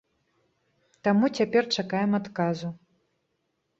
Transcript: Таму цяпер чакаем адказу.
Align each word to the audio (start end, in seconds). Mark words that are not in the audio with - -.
Таму 1.07 1.25
цяпер 1.39 1.63
чакаем 1.81 2.11
адказу. 2.21 2.67